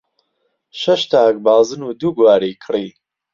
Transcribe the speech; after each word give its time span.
شەش 0.83 1.01
تاک 1.11 1.33
بازن 1.45 1.81
و 1.83 1.89
دوو 1.99 2.15
گوارەی 2.17 2.59
کڕی. 2.63 2.87